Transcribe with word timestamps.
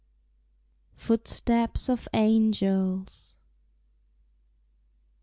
FOOTSTEPS 0.95 1.87
OF 1.87 2.07
ANGELS. 2.11 3.35